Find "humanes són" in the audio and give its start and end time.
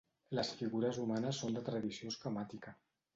1.03-1.57